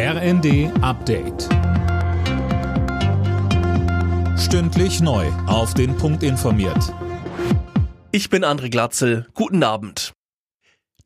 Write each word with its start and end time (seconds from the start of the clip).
RND 0.00 0.70
Update. 0.80 1.48
Stündlich 4.38 5.00
neu. 5.00 5.26
Auf 5.48 5.74
den 5.74 5.96
Punkt 5.96 6.22
informiert. 6.22 6.94
Ich 8.12 8.30
bin 8.30 8.44
André 8.44 8.70
Glatzel. 8.70 9.26
Guten 9.34 9.64
Abend. 9.64 10.12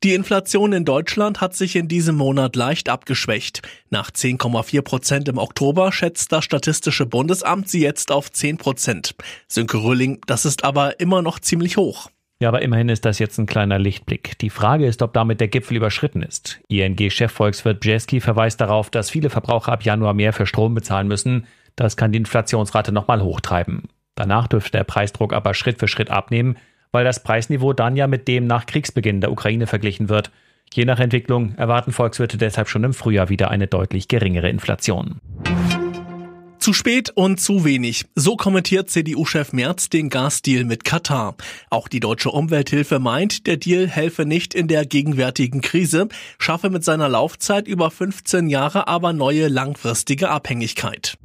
Die 0.02 0.12
Inflation 0.12 0.74
in 0.74 0.84
Deutschland 0.84 1.40
hat 1.40 1.56
sich 1.56 1.74
in 1.74 1.88
diesem 1.88 2.16
Monat 2.16 2.54
leicht 2.54 2.90
abgeschwächt. 2.90 3.62
Nach 3.88 4.10
10,4 4.10 4.82
Prozent 4.82 5.28
im 5.30 5.38
Oktober 5.38 5.90
schätzt 5.90 6.30
das 6.30 6.44
Statistische 6.44 7.06
Bundesamt 7.06 7.70
sie 7.70 7.80
jetzt 7.80 8.12
auf 8.12 8.30
10 8.30 8.58
Prozent. 8.58 9.14
Sönke 9.48 9.82
Rülling, 9.82 10.20
das 10.26 10.44
ist 10.44 10.64
aber 10.64 11.00
immer 11.00 11.22
noch 11.22 11.38
ziemlich 11.38 11.78
hoch. 11.78 12.10
Ja, 12.42 12.48
aber 12.48 12.62
immerhin 12.62 12.88
ist 12.88 13.04
das 13.04 13.20
jetzt 13.20 13.38
ein 13.38 13.46
kleiner 13.46 13.78
Lichtblick. 13.78 14.36
Die 14.40 14.50
Frage 14.50 14.84
ist, 14.84 15.00
ob 15.02 15.12
damit 15.12 15.40
der 15.40 15.46
Gipfel 15.46 15.76
überschritten 15.76 16.22
ist. 16.22 16.58
ING-Chefvolkswirt 16.66 17.78
Bjeski 17.78 18.18
verweist 18.18 18.60
darauf, 18.60 18.90
dass 18.90 19.10
viele 19.10 19.30
Verbraucher 19.30 19.70
ab 19.70 19.84
Januar 19.84 20.12
mehr 20.12 20.32
für 20.32 20.44
Strom 20.44 20.74
bezahlen 20.74 21.06
müssen. 21.06 21.46
Das 21.76 21.96
kann 21.96 22.10
die 22.10 22.18
Inflationsrate 22.18 22.90
nochmal 22.90 23.22
hochtreiben. 23.22 23.84
Danach 24.16 24.48
dürfte 24.48 24.72
der 24.72 24.82
Preisdruck 24.82 25.32
aber 25.32 25.54
Schritt 25.54 25.78
für 25.78 25.86
Schritt 25.86 26.10
abnehmen, 26.10 26.56
weil 26.90 27.04
das 27.04 27.22
Preisniveau 27.22 27.74
dann 27.74 27.94
ja 27.94 28.08
mit 28.08 28.26
dem 28.26 28.48
nach 28.48 28.66
Kriegsbeginn 28.66 29.20
der 29.20 29.30
Ukraine 29.30 29.68
verglichen 29.68 30.08
wird. 30.08 30.32
Je 30.74 30.84
nach 30.84 30.98
Entwicklung 30.98 31.54
erwarten 31.54 31.92
Volkswirte 31.92 32.38
deshalb 32.38 32.68
schon 32.68 32.82
im 32.82 32.92
Frühjahr 32.92 33.28
wieder 33.28 33.52
eine 33.52 33.68
deutlich 33.68 34.08
geringere 34.08 34.48
Inflation. 34.48 35.20
Zu 36.62 36.74
spät 36.74 37.10
und 37.10 37.40
zu 37.40 37.64
wenig. 37.64 38.04
So 38.14 38.36
kommentiert 38.36 38.88
CDU-Chef 38.88 39.52
Merz 39.52 39.88
den 39.88 40.10
Gasdeal 40.10 40.62
mit 40.62 40.84
Katar. 40.84 41.34
Auch 41.70 41.88
die 41.88 41.98
deutsche 41.98 42.30
Umwelthilfe 42.30 43.00
meint, 43.00 43.48
der 43.48 43.56
Deal 43.56 43.88
helfe 43.88 44.26
nicht 44.26 44.54
in 44.54 44.68
der 44.68 44.86
gegenwärtigen 44.86 45.60
Krise, 45.60 46.06
schaffe 46.38 46.70
mit 46.70 46.84
seiner 46.84 47.08
Laufzeit 47.08 47.66
über 47.66 47.90
15 47.90 48.48
Jahre 48.48 48.86
aber 48.86 49.12
neue 49.12 49.48
langfristige 49.48 50.30
Abhängigkeit. 50.30 51.18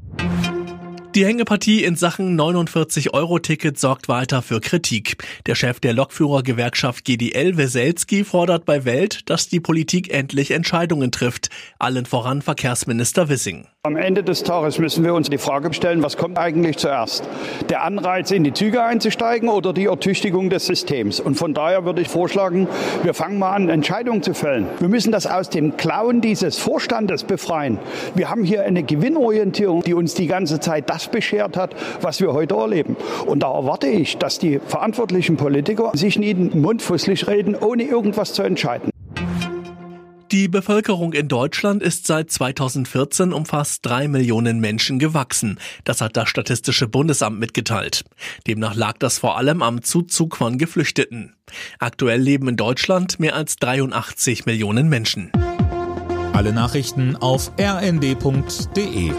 Die 1.18 1.26
Hängepartie 1.26 1.84
in 1.84 1.96
Sachen 1.96 2.40
49-Euro-Ticket 2.40 3.79
sorgt 3.79 4.07
weiter 4.07 4.43
für 4.43 4.62
Kritik. 4.62 5.18
Der 5.48 5.55
Chef 5.55 5.79
der 5.79 5.93
Lokführergewerkschaft 5.93 7.05
GDL, 7.05 7.57
Weselski, 7.57 8.23
fordert 8.23 8.65
bei 8.65 8.85
Welt, 8.85 9.27
dass 9.27 9.49
die 9.49 9.60
Politik 9.60 10.13
endlich 10.13 10.51
Entscheidungen 10.51 11.12
trifft. 11.12 11.49
Allen 11.79 12.05
voran 12.05 12.43
Verkehrsminister 12.43 13.29
Wissing. 13.29 13.65
Am 13.82 13.95
Ende 13.95 14.21
des 14.21 14.43
Tages 14.43 14.79
müssen 14.79 15.04
wir 15.05 15.13
uns 15.13 15.29
die 15.29 15.38
Frage 15.38 15.73
stellen, 15.73 16.04
was 16.04 16.18
kommt 16.18 16.38
eigentlich 16.38 16.77
zuerst? 16.77 17.23
Der 17.70 17.84
Anreiz, 17.84 18.32
in 18.32 18.43
die 18.43 18.51
Züge 18.51 18.84
einzusteigen 18.84 19.48
oder 19.48 19.71
die 19.71 19.85
Ertüchtigung 19.85 20.49
des 20.49 20.65
Systems? 20.65 21.21
Und 21.21 21.35
von 21.35 21.54
daher 21.54 21.85
würde 21.85 22.01
ich 22.01 22.10
vorschlagen, 22.10 22.68
wir 23.04 23.13
fangen 23.13 23.40
mal 23.40 23.54
an, 23.54 23.70
Entscheidungen 23.70 24.21
zu 24.21 24.34
fällen. 24.34 24.68
Wir 24.79 24.90
müssen 24.90 25.13
das 25.13 25.26
aus 25.26 25.49
dem 25.49 25.77
Klauen 25.77 26.20
dieses 26.20 26.60
Vorstandes 26.60 27.23
befreien. 27.23 27.79
Wir 28.13 28.29
haben 28.29 28.43
hier 28.43 28.63
eine 28.63 28.84
Gewinnorientierung, 28.84 29.82
die 29.84 29.93
uns 29.93 30.13
die 30.13 30.27
ganze 30.27 30.60
Zeit 30.60 30.90
das 30.90 31.07
beschert 31.12 31.58
hat, 31.58 31.76
was 32.02 32.22
wir 32.22 32.34
heute 32.34 32.55
erleben. 32.55 32.96
Und 33.26 33.44
da 33.44 33.54
erwarte 33.54 33.88
ich, 33.88 34.18
dass 34.18 34.40
die 34.40 34.60
verantwortlichen 34.60 35.38
Politiker 35.38 35.91
sich 35.94 36.18
nie 36.18 36.34
den 36.34 36.62
Mund 36.62 36.84
reden, 37.27 37.55
ohne 37.55 37.84
irgendwas 37.84 38.34
zu 38.34 38.44
entscheiden. 38.44 38.90
Die 40.32 40.50
Bevölkerung 40.50 41.13
in 41.13 41.30
Deutschland 41.30 41.82
ist 41.82 42.05
seit 42.05 42.30
2014 42.30 43.32
um 43.32 43.46
fast 43.46 43.85
drei 43.85 44.10
Millionen 44.10 44.60
Menschen 44.60 45.00
gewachsen. 45.00 45.58
Das 45.85 46.02
hat 46.02 46.18
das 46.18 46.28
Statistische 46.28 46.90
Bundesamt 46.90 47.40
mitgeteilt. 47.40 48.04
Demnach 48.46 48.76
lag 48.76 48.98
das 48.98 49.20
vor 49.20 49.38
allem 49.38 49.62
am 49.62 49.84
Zuzug 49.84 50.35
von 50.35 50.58
Geflüchteten. 50.58 51.38
Aktuell 51.80 52.20
leben 52.20 52.50
in 52.50 52.58
Deutschland 52.58 53.22
mehr 53.22 53.35
als 53.35 53.55
83 53.55 54.46
Millionen 54.46 54.90
Menschen. 54.90 55.32
Alle 56.34 56.52
Nachrichten 56.52 57.16
auf 57.16 57.52
rnd.de 57.58 59.12